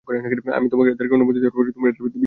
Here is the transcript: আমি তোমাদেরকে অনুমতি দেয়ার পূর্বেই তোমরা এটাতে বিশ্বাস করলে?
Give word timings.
আমি 0.57 0.67
তোমাদেরকে 0.73 1.13
অনুমতি 1.17 1.39
দেয়ার 1.41 1.53
পূর্বেই 1.55 1.73
তোমরা 1.75 1.89
এটাতে 1.89 2.01
বিশ্বাস 2.01 2.09
করলে? 2.13 2.19